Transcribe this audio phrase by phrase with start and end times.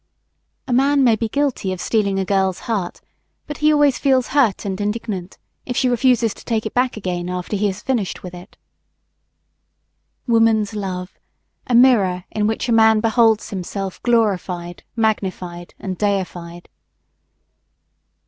[0.67, 3.01] A man may be guilty of stealing a girl's heart,
[3.45, 7.29] but he always feels hurt and indignant if she refuses to take it back again
[7.29, 8.57] after he has finished with it.
[10.25, 11.19] Woman's love
[11.67, 16.67] a mirror in which a man beholds himself glorified, magnified and deified.